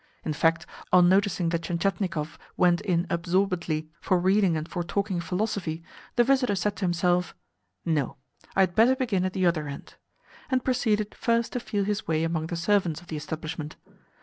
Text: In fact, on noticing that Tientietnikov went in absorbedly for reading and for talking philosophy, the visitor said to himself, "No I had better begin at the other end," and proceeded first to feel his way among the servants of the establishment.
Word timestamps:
In 0.25 0.33
fact, 0.33 0.65
on 0.91 1.07
noticing 1.07 1.49
that 1.49 1.61
Tientietnikov 1.61 2.39
went 2.57 2.81
in 2.81 3.05
absorbedly 3.11 3.91
for 4.01 4.17
reading 4.17 4.57
and 4.57 4.67
for 4.67 4.81
talking 4.83 5.21
philosophy, 5.21 5.83
the 6.15 6.23
visitor 6.23 6.55
said 6.55 6.75
to 6.77 6.85
himself, 6.85 7.35
"No 7.85 8.17
I 8.55 8.61
had 8.61 8.73
better 8.73 8.95
begin 8.95 9.25
at 9.25 9.33
the 9.33 9.45
other 9.45 9.67
end," 9.67 9.93
and 10.49 10.65
proceeded 10.65 11.13
first 11.13 11.53
to 11.53 11.59
feel 11.59 11.83
his 11.83 12.07
way 12.07 12.23
among 12.23 12.47
the 12.47 12.55
servants 12.55 12.99
of 12.99 13.09
the 13.09 13.17
establishment. 13.17 13.75